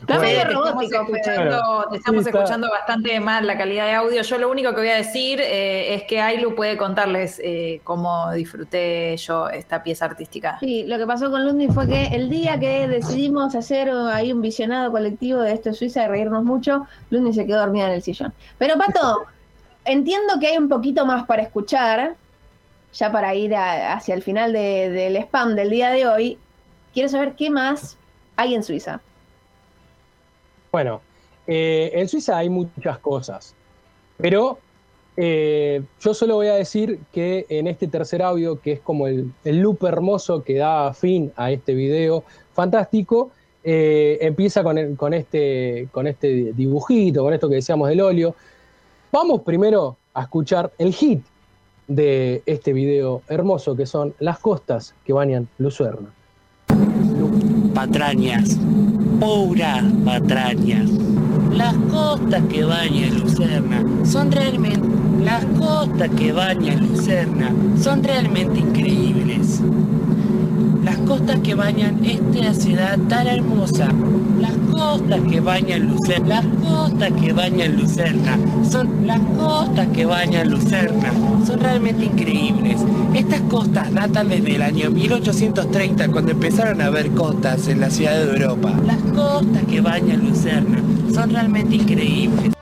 Está 0.02 0.20
medio 0.20 0.44
robótico, 0.46 1.06
te 1.10 1.20
estamos, 1.20 1.90
te 1.90 1.98
estamos 1.98 2.28
escuchando 2.28 2.70
bastante 2.70 3.18
mal 3.20 3.48
la 3.48 3.58
calidad 3.58 3.86
de 3.86 3.94
audio. 3.94 4.22
Yo 4.24 4.38
lo 4.38 4.52
único 4.52 4.72
que 4.72 4.82
voy 4.82 4.90
a 4.90 4.96
decir 4.96 5.40
eh, 5.40 5.96
es 5.96 6.04
que 6.04 6.20
Ailu 6.20 6.54
puede 6.54 6.76
contarles 6.76 7.40
eh, 7.44 7.80
cómo 7.84 8.32
disfruté 8.32 9.16
yo 9.18 9.48
esta 9.48 9.84
pieza 9.84 10.06
artística. 10.06 10.60
Sí, 10.60 10.84
lo 10.86 10.98
que 10.98 11.08
pasó 11.08 11.32
con 11.32 11.46
Lundi 11.46 11.70
fue 11.70 11.88
que 11.88 12.08
el 12.08 12.30
día 12.30 12.60
que 12.60 12.88
decidimos 12.88 13.56
hacer 13.56 13.90
ahí 13.90 14.34
un 14.34 14.42
visionado 14.42 14.92
colectivo 14.92 15.40
de 15.42 15.54
esto 15.54 15.70
de 15.70 15.76
Suiza 15.76 16.04
y 16.04 16.08
reírnos 16.08 16.44
mucho, 16.44 16.88
Lundi 17.10 17.32
se 17.32 17.46
quedó 17.46 17.60
dormida 17.60 17.88
en 17.88 17.94
el 17.94 18.02
sillón. 18.02 18.34
Pero 18.58 18.76
Pato, 18.78 19.26
entiendo 19.86 20.40
que 20.42 20.48
hay 20.48 20.58
un 20.58 20.68
poquito 20.68 21.06
más 21.06 21.26
para 21.26 21.44
escuchar, 21.44 22.16
ya 22.94 23.12
para 23.12 23.34
ir 23.36 23.56
hacia 23.56 24.16
el 24.16 24.22
final 24.22 24.54
del 24.54 25.16
spam 25.18 25.56
del 25.56 25.70
día 25.70 25.92
de 25.92 26.08
hoy, 26.08 26.38
quiero 26.94 27.10
saber 27.10 27.36
qué 27.36 27.50
más 27.50 27.98
hay 28.36 28.56
en 28.56 28.64
Suiza. 28.64 29.02
Bueno, 30.72 31.02
eh, 31.48 31.92
en 31.94 32.08
Suiza 32.08 32.38
hay 32.38 32.50
muchas 32.50 32.98
cosas, 33.00 33.56
pero 34.18 34.60
eh, 35.18 35.84
yo 36.00 36.14
solo 36.14 36.36
voy 36.36 36.48
a 36.48 36.56
decir 36.56 37.00
que 37.12 37.46
en 37.50 37.68
este 37.68 37.88
tercer 37.88 38.22
audio, 38.22 38.60
que 38.60 38.74
es 38.74 38.80
como 38.80 39.08
el, 39.08 39.34
loop 39.44 39.84
hermoso 39.86 40.44
que 40.44 40.56
da 40.56 40.94
fin 40.94 41.32
a 41.36 41.52
este 41.52 41.74
video 41.74 42.24
fantástico, 42.54 43.32
eh, 43.64 44.18
empieza 44.22 44.64
con, 44.64 45.14
este, 45.14 45.88
con 45.92 46.08
este 46.08 46.54
dibujito, 46.54 47.24
con 47.24 47.34
esto 47.34 47.50
que 47.50 47.56
decíamos 47.56 47.90
del 47.90 48.02
óleo. 48.02 48.36
Vamos 49.12 49.42
primero 49.42 49.98
a 50.14 50.22
escuchar 50.24 50.72
el 50.78 50.94
hit 50.94 51.24
de 51.96 52.42
este 52.46 52.72
video 52.72 53.22
hermoso 53.28 53.76
que 53.76 53.86
son 53.86 54.14
las 54.20 54.40
costas 54.40 54.96
que 55.06 55.12
bañan 55.12 55.48
Lucerna. 55.58 56.10
Patrañas, 57.74 58.58
puras 59.20 59.84
patrañas. 60.06 60.90
Las 61.52 61.76
costas 61.92 62.44
que 62.46 62.64
bañan 62.64 63.20
Lucerna 63.20 63.84
son 64.06 64.32
realmente, 64.32 64.88
las 65.24 65.44
costas 65.60 66.10
que 66.12 66.32
bañan 66.32 66.88
Lucerna 66.88 67.54
son 67.82 68.04
realmente 68.04 68.60
increíbles. 68.60 69.62
Costas 71.12 71.42
que 71.42 71.56
bañan 71.56 72.06
esta 72.06 72.54
ciudad 72.54 72.98
tan 73.10 73.28
hermosa 73.28 73.90
las 74.40 74.54
costas 74.72 75.20
que 75.30 75.42
bañan 75.42 75.90
Lucerna, 75.90 76.42
las 76.42 76.46
costas 76.64 77.12
que 77.22 77.34
bañan 77.34 77.76
Lucerna, 77.76 78.40
son 78.72 79.06
las 79.06 79.20
costas 79.20 79.88
que 79.90 80.06
bañan 80.06 80.50
Lucerna, 80.50 81.12
son 81.46 81.60
realmente 81.60 82.06
increíbles. 82.06 82.78
Estas 83.14 83.42
costas 83.42 83.94
datan 83.94 84.30
desde 84.30 84.56
el 84.56 84.62
año 84.62 84.90
1830 84.90 86.08
cuando 86.08 86.32
empezaron 86.32 86.80
a 86.80 86.86
haber 86.86 87.12
costas 87.12 87.68
en 87.68 87.82
la 87.82 87.90
ciudad 87.90 88.14
de 88.14 88.32
Europa. 88.32 88.72
Las 88.86 89.02
costas 89.14 89.64
que 89.70 89.82
bañan 89.82 90.26
Lucerna 90.26 90.82
son 91.14 91.32
realmente 91.32 91.76
increíbles. 91.76 92.54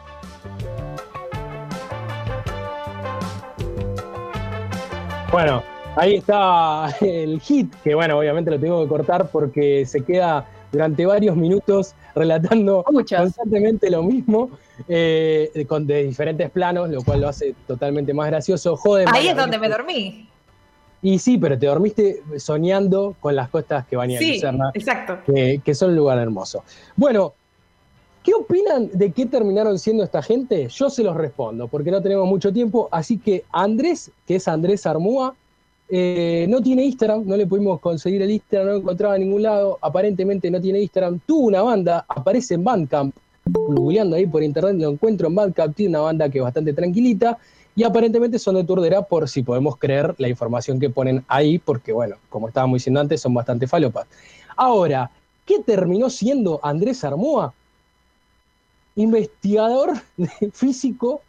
Bueno, 5.32 5.62
ahí 6.00 6.16
está 6.16 6.96
el 7.02 7.40
hit, 7.42 7.74
que 7.84 7.94
bueno, 7.96 8.18
obviamente 8.18 8.52
lo 8.52 8.60
tengo 8.60 8.82
que 8.84 8.90
cortar 8.90 9.30
porque 9.30 9.86
se 9.86 10.02
queda 10.04 10.46
durante 10.72 11.06
varios 11.06 11.36
minutos 11.36 11.94
relatando 12.16 12.84
constantemente 12.84 13.90
lo 13.90 14.04
mismo, 14.04 14.52
eh, 14.88 15.66
con, 15.68 15.88
de 15.88 16.04
diferentes 16.04 16.50
planos, 16.52 16.90
lo 16.90 17.04
cual 17.04 17.22
lo 17.22 17.30
hace 17.30 17.56
totalmente 17.68 18.14
más 18.14 18.28
gracioso. 18.28 18.78
Joder, 18.78 19.08
Ahí 19.12 19.28
es 19.28 19.36
donde 19.36 19.58
me 19.58 19.68
dormí. 19.68 20.28
Y 21.02 21.18
sí, 21.18 21.38
pero 21.38 21.58
te 21.58 21.66
dormiste 21.66 22.22
soñando 22.38 23.16
con 23.20 23.36
las 23.36 23.50
costas 23.50 23.88
que 23.88 23.96
van 23.96 24.12
a 24.12 24.18
sí, 24.18 24.42
exacto. 24.74 25.20
Que, 25.26 25.62
que 25.64 25.74
son 25.74 25.92
un 25.92 25.96
lugar 25.96 26.18
hermoso. 26.18 26.64
Bueno, 26.96 27.34
¿Qué 28.22 28.34
opinan 28.34 28.90
de 28.94 29.12
qué 29.12 29.26
terminaron 29.26 29.80
siendo 29.80 30.04
esta 30.04 30.22
gente? 30.22 30.68
Yo 30.68 30.90
se 30.90 31.04
los 31.04 31.16
respondo, 31.16 31.70
porque 31.70 31.90
no 31.90 32.02
tenemos 32.02 32.28
mucho 32.28 32.52
tiempo. 32.52 32.90
Así 32.92 33.18
que 33.18 33.46
Andrés, 33.50 34.12
que 34.28 34.36
es 34.36 34.48
Andrés 34.50 34.86
Armúa, 34.86 35.36
eh, 35.92 36.46
no 36.48 36.62
tiene 36.62 36.84
Instagram, 36.84 37.26
no 37.26 37.36
le 37.36 37.48
pudimos 37.48 37.80
conseguir 37.80 38.22
el 38.22 38.30
Instagram, 38.30 38.68
no 38.68 38.74
lo 38.74 38.80
encontraba 38.80 39.16
en 39.16 39.24
ningún 39.24 39.42
lado. 39.42 39.80
Aparentemente 39.82 40.52
no 40.52 40.62
tiene 40.62 40.82
Instagram. 40.82 41.20
Tuvo 41.26 41.48
una 41.48 41.64
banda, 41.64 42.06
aparece 42.08 42.54
en 42.54 42.64
Bandcamp. 42.64 43.16
Googleando 43.46 44.16
ahí 44.16 44.28
por 44.28 44.44
internet 44.44 44.76
lo 44.78 44.92
encuentro 44.92 45.28
en 45.28 45.36
Bandcamp. 45.36 45.76
Tiene 45.76 45.92
una 45.92 46.02
banda 46.02 46.30
que 46.30 46.38
es 46.38 46.44
bastante 46.44 46.74
tranquilita. 46.74 47.38
Y 47.76 47.84
aparentemente 47.84 48.38
son 48.38 48.56
de 48.56 48.64
Turdera, 48.64 49.02
por 49.02 49.28
si 49.30 49.42
podemos 49.42 49.78
creer 49.78 50.14
la 50.18 50.28
información 50.28 50.80
que 50.80 50.90
ponen 50.90 51.24
ahí, 51.28 51.60
porque 51.60 51.94
bueno, 51.94 52.18
como 52.30 52.50
estábamos 52.50 52.76
diciendo 52.76 53.00
antes, 53.00 53.22
son 53.22 53.34
bastante 53.34 53.68
falopas. 53.68 54.06
Ahora, 54.58 55.10
¿qué 55.46 55.60
terminó 55.60 56.10
siendo 56.10 56.60
Andrés 56.62 57.04
Armoa? 57.04 57.54
Investigador 58.96 59.94
físico 60.54 61.22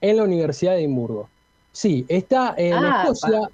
en 0.00 0.16
la 0.16 0.24
Universidad 0.24 0.72
de 0.72 0.80
Edimburgo. 0.80 1.28
Sí, 1.72 2.04
está 2.08 2.54
en 2.56 2.74
ah, 2.74 3.02
Escocia 3.02 3.48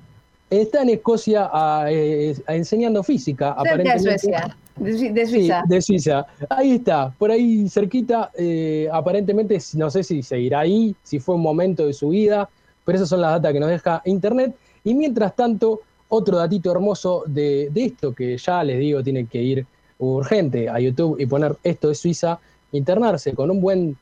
está 0.50 0.82
en 0.82 0.90
Escocia 0.90 1.48
eh, 1.88 2.36
enseñando 2.48 3.02
física. 3.02 3.56
De 3.62 3.98
Suecia. 3.98 4.56
De, 4.76 5.26
Suiza. 5.26 5.62
de 5.66 5.82
Suiza. 5.82 6.26
Ahí 6.48 6.72
está, 6.72 7.12
por 7.16 7.30
ahí 7.30 7.68
cerquita. 7.68 8.30
Eh, 8.36 8.88
aparentemente, 8.90 9.58
no 9.74 9.90
sé 9.90 10.02
si 10.02 10.22
seguirá 10.22 10.60
ahí, 10.60 10.94
si 11.02 11.18
fue 11.18 11.36
un 11.36 11.42
momento 11.42 11.86
de 11.86 11.92
su 11.92 12.08
vida, 12.08 12.48
pero 12.84 12.96
esas 12.96 13.08
son 13.08 13.20
las 13.20 13.32
datas 13.32 13.52
que 13.52 13.60
nos 13.60 13.68
deja 13.68 14.02
Internet. 14.06 14.54
Y 14.84 14.94
mientras 14.94 15.36
tanto, 15.36 15.82
otro 16.08 16.38
datito 16.38 16.72
hermoso 16.72 17.24
de, 17.26 17.68
de 17.70 17.84
esto 17.84 18.14
que 18.14 18.36
ya 18.36 18.64
les 18.64 18.78
digo, 18.78 19.02
tiene 19.02 19.26
que 19.26 19.42
ir 19.42 19.66
urgente 19.98 20.68
a 20.68 20.80
YouTube 20.80 21.20
y 21.20 21.26
poner 21.26 21.56
esto 21.62 21.88
de 21.88 21.94
Suiza, 21.94 22.40
internarse 22.72 23.34
con 23.34 23.50
un 23.50 23.60
buen, 23.60 23.96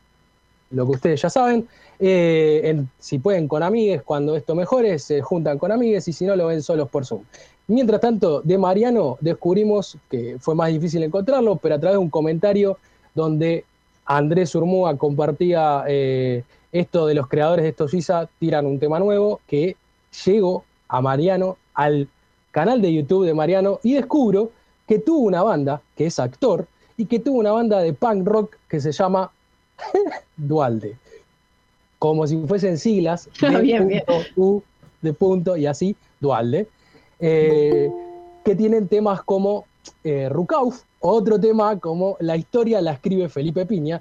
lo 0.70 0.86
que 0.86 0.92
ustedes 0.92 1.22
ya 1.22 1.30
saben, 1.30 1.68
eh, 1.98 2.84
si 2.98 3.18
pueden 3.18 3.48
con 3.48 3.62
amigues, 3.62 4.02
cuando 4.02 4.36
esto 4.36 4.54
mejore, 4.54 4.98
se 4.98 5.20
juntan 5.20 5.58
con 5.58 5.72
amigues 5.72 6.06
y 6.08 6.12
si 6.12 6.24
no 6.24 6.36
lo 6.36 6.46
ven 6.46 6.62
solos 6.62 6.88
por 6.88 7.04
Zoom. 7.04 7.22
Mientras 7.66 8.00
tanto, 8.00 8.40
de 8.42 8.56
Mariano 8.56 9.18
descubrimos 9.20 9.96
que 10.10 10.36
fue 10.40 10.54
más 10.54 10.70
difícil 10.70 11.02
encontrarlo, 11.02 11.56
pero 11.56 11.74
a 11.74 11.78
través 11.78 11.94
de 11.94 11.98
un 11.98 12.10
comentario 12.10 12.78
donde 13.14 13.64
Andrés 14.06 14.54
Urmúa 14.54 14.96
compartía 14.96 15.84
eh, 15.86 16.44
esto 16.72 17.06
de 17.06 17.14
los 17.14 17.28
creadores 17.28 17.64
de 17.64 17.70
Esto 17.70 17.88
Suiza, 17.88 18.28
tiran 18.38 18.64
un 18.64 18.78
tema 18.78 18.98
nuevo 18.98 19.40
que 19.46 19.76
llegó 20.24 20.64
a 20.88 21.00
Mariano, 21.00 21.56
al 21.74 22.08
canal 22.50 22.80
de 22.80 22.92
YouTube 22.92 23.26
de 23.26 23.34
Mariano, 23.34 23.80
y 23.82 23.94
descubro 23.94 24.50
que 24.86 24.98
tuvo 24.98 25.26
una 25.26 25.42
banda, 25.42 25.82
que 25.94 26.06
es 26.06 26.18
actor, 26.18 26.66
y 26.96 27.04
que 27.04 27.20
tuvo 27.20 27.38
una 27.38 27.52
banda 27.52 27.80
de 27.80 27.92
punk 27.92 28.26
rock 28.26 28.56
que 28.68 28.80
se 28.80 28.92
llama 28.92 29.30
Dualde. 30.36 30.96
Como 31.98 32.26
si 32.26 32.36
fuesen 32.46 32.78
siglas, 32.78 33.28
de 33.40 34.04
U, 34.36 34.62
de 35.02 35.12
punto, 35.12 35.56
y 35.56 35.66
así, 35.66 35.96
Dualde. 36.20 36.68
Eh, 37.20 37.90
que 38.44 38.54
tienen 38.54 38.88
temas 38.88 39.22
como 39.22 39.66
eh, 40.04 40.28
Rukauf, 40.28 40.82
otro 41.00 41.38
tema 41.38 41.78
como 41.78 42.16
La 42.20 42.36
historia 42.36 42.80
la 42.80 42.92
escribe 42.92 43.28
Felipe 43.28 43.66
Piña. 43.66 44.00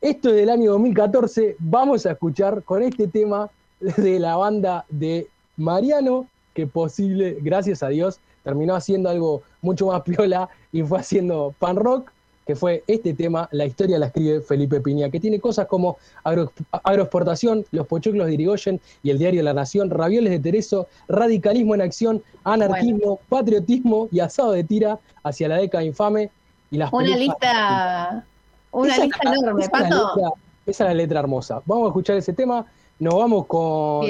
Esto 0.00 0.28
es 0.28 0.36
del 0.36 0.50
año 0.50 0.72
2014, 0.72 1.56
vamos 1.58 2.04
a 2.06 2.12
escuchar 2.12 2.62
con 2.62 2.82
este 2.82 3.08
tema 3.08 3.50
de 3.80 4.18
la 4.18 4.36
banda 4.36 4.84
de 4.88 5.28
Mariano, 5.56 6.26
que 6.54 6.66
posible, 6.66 7.38
gracias 7.40 7.82
a 7.82 7.88
Dios, 7.88 8.20
terminó 8.42 8.74
haciendo 8.74 9.08
algo 9.08 9.42
mucho 9.62 9.86
más 9.86 10.02
piola 10.04 10.48
y 10.72 10.82
fue 10.82 10.98
haciendo 10.98 11.54
pan 11.58 11.76
rock 11.76 12.10
que 12.46 12.54
fue 12.54 12.84
este 12.86 13.12
tema, 13.12 13.48
la 13.50 13.66
historia 13.66 13.98
la 13.98 14.06
escribe 14.06 14.40
Felipe 14.40 14.80
Piña, 14.80 15.10
que 15.10 15.18
tiene 15.18 15.40
cosas 15.40 15.66
como 15.66 15.98
agroexportación, 16.22 17.64
los 17.72 17.88
pochoclos 17.88 18.28
de 18.28 18.34
Irigoyen 18.34 18.80
y 19.02 19.10
el 19.10 19.18
diario 19.18 19.42
La 19.42 19.52
Nación, 19.52 19.90
ravioles 19.90 20.30
de 20.30 20.38
Tereso, 20.38 20.86
radicalismo 21.08 21.74
en 21.74 21.80
acción, 21.80 22.22
anarquismo, 22.44 23.18
patriotismo 23.28 24.08
y 24.12 24.20
asado 24.20 24.52
de 24.52 24.62
tira 24.62 25.00
hacia 25.24 25.48
la 25.48 25.56
década 25.56 25.82
infame 25.82 26.30
y 26.70 26.76
las 26.76 26.92
Una 26.92 27.16
lista, 27.16 28.24
una 28.70 28.96
lista 28.96 29.32
enorme, 29.32 29.68
Pato. 29.68 30.34
esa 30.66 30.84
es 30.84 30.88
la 30.90 30.94
letra 30.94 31.20
hermosa. 31.20 31.60
Vamos 31.66 31.86
a 31.86 31.88
escuchar 31.88 32.16
ese 32.16 32.32
tema, 32.32 32.64
nos 33.00 33.14
vamos 33.14 33.46
con 33.46 34.06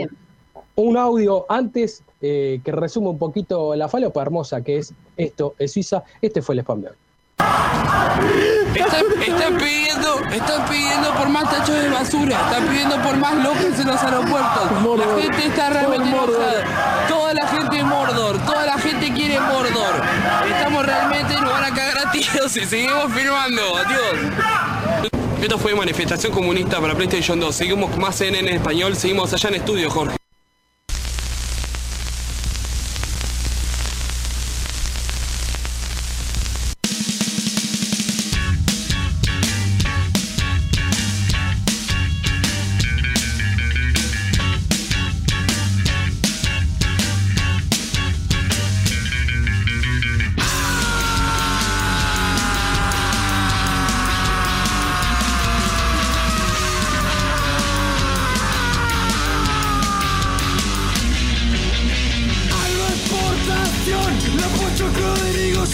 un 0.75 0.97
audio 0.99 1.47
antes 1.49 2.03
eh, 2.21 2.61
que 2.63 2.71
resume 2.71 3.09
un 3.09 3.19
poquito 3.19 3.75
la 3.75 3.89
falopa 3.89 4.21
hermosa 4.21 4.61
que 4.61 4.77
es 4.77 4.93
esto, 5.17 5.55
es 5.59 5.73
Suiza. 5.73 6.05
Este 6.21 6.43
fue 6.43 6.55
el 6.55 6.61
spam 6.61 6.83
de 6.83 6.89
hoy. 6.89 6.97
Están, 8.75 9.57
pidiendo, 9.57 10.21
están 10.31 10.69
pidiendo 10.69 11.15
por 11.15 11.29
más 11.29 11.51
tachos 11.51 11.75
de 11.77 11.89
basura, 11.89 12.39
están 12.49 12.67
pidiendo 12.67 12.97
por 13.03 13.17
más 13.17 13.35
locos 13.37 13.79
en 13.79 13.87
los 13.87 14.03
aeropuertos. 14.03 14.99
La 14.99 15.23
gente 15.23 15.47
está 15.47 15.71
realmente 15.71 16.09
enojada. 16.09 17.07
Toda 17.09 17.35
la 17.35 17.47
gente 17.47 17.83
Mordor, 17.83 18.39
toda 18.45 18.67
la 18.67 18.79
gente 18.79 19.13
quiere 19.13 19.41
Mordor. 19.41 20.03
Estamos 20.51 20.87
realmente, 20.87 21.35
nos 21.41 21.53
van 21.53 21.65
a 21.65 21.75
cagar 21.75 22.07
a 22.07 22.11
tiros 22.13 22.57
y 22.57 22.67
seguimos 22.67 23.13
filmando. 23.13 23.77
Adiós. 23.77 25.11
Esto 25.41 25.59
fue 25.59 25.75
manifestación 25.75 26.33
comunista 26.33 26.81
para 26.81 26.95
PlayStation 26.95 27.39
2. 27.39 27.55
Seguimos 27.55 27.97
más 27.97 28.21
en, 28.21 28.35
en 28.35 28.49
español, 28.49 28.97
seguimos 28.97 29.33
allá 29.33 29.49
en 29.51 29.55
estudio, 29.57 29.91
Jorge. 29.91 30.26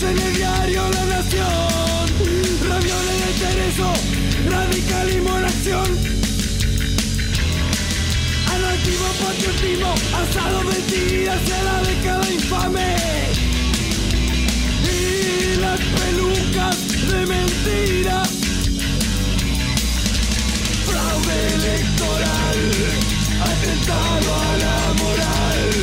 en 0.05 0.19
el 0.19 0.35
diario 0.35 0.83
La 0.91 1.05
Nación. 1.07 2.07
Raviola 2.69 3.13
de 3.23 3.33
Tereso, 3.41 3.93
radicalismo 4.51 5.39
en 5.39 5.45
acción. 5.45 5.99
Anarquismo, 8.55 9.07
patriotismo, 9.25 9.95
asado 10.21 10.65
mentira 10.65 11.35
hacia 11.35 11.63
la 11.63 11.83
década 11.83 12.33
infame. 12.33 12.97
Y 14.85 15.57
las 15.61 15.81
pelucas 15.81 16.77
de 17.11 17.27
mentira. 17.27 18.23
Fraude 20.87 21.55
electoral, 21.55 22.59
atentado 23.41 24.35
a 24.35 24.57
la 24.59 24.95
moral. 25.03 25.82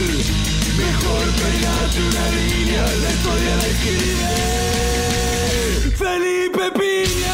Felipe 5.98 6.66
Piña, 6.78 7.34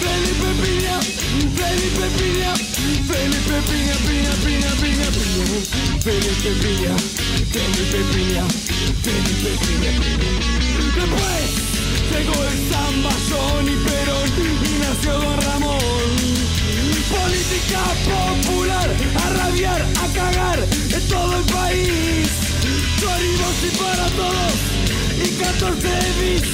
Felipe 0.00 0.48
Piña, 0.62 0.98
Felipe 1.58 2.06
Piña, 2.16 2.52
Felipe 3.06 3.56
Piña, 3.68 3.96
Piña, 4.08 4.32
Piña, 4.44 4.70
Piña, 4.80 5.08
Piña, 5.12 5.58
Felipe 6.00 6.52
Piña, 6.62 6.94
Felipe 7.52 8.00
Piña, 8.12 8.44
Felipe 9.02 9.50
Piña, 9.60 9.90
Piña. 10.00 10.40
Después 10.96 11.46
llegó 12.10 12.36
el 12.44 12.56
samba, 12.72 13.12
Johnny 13.28 13.76
Perón 13.84 14.28
y 14.38 14.78
nació 14.78 15.12
Don 15.12 15.36
Ramón 15.42 16.14
política 17.10 17.82
popular, 18.08 18.88
a 19.22 19.30
rabiar, 19.38 19.82
a 19.82 20.06
cagar 20.14 20.58
en 20.60 21.08
todo 21.08 21.36
el 21.36 21.44
país. 21.44 22.28
Con 23.00 23.20
y 23.20 23.76
para 23.76 24.06
todos. 24.16 24.83
14 25.38 25.88
bis. 26.20 26.48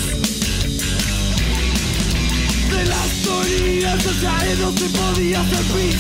De 2.71 2.85
las 2.85 3.09
teorías 3.23 4.03
sociales 4.03 4.59
no 4.59 4.73
se 4.73 4.89
podía 4.89 5.41
hacer 5.41 5.65
pis. 5.75 5.97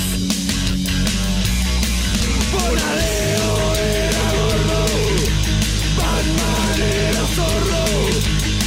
Bonaleo 2.52 3.74
era 3.76 4.24
gordo, 4.32 4.80
Batman 5.96 6.80
era 6.80 7.24
zorro, 7.36 7.84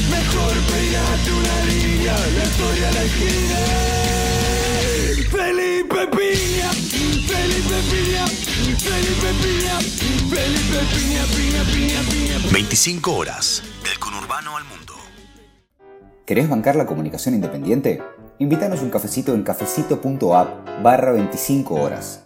mejor 0.10 0.54
peinate 0.71 1.30
una 1.32 1.58
línea, 1.65 2.15
la 2.38 2.43
historia 2.43 2.91
la 2.91 3.04
escribe 3.04 3.93
Felipe 5.30 6.02
Piña, 6.15 6.69
Felipe 7.28 7.78
Piña, 7.91 8.26
Felipe 8.78 9.30
Piña, 9.41 9.76
Felipe 10.30 10.80
Piña, 10.93 11.23
Piña, 11.36 11.63
Piña, 11.73 12.02
Piña. 12.10 12.52
25 12.52 13.12
horas 13.12 13.63
la 16.76 16.86
comunicación 16.86 17.36
independiente? 17.36 18.02
Invítanos 18.39 18.82
un 18.82 18.89
cafecito 18.89 19.34
en 19.34 19.43
cafecito.app 19.43 20.82
barra 20.82 21.12
25 21.12 21.76
horas. 21.76 22.22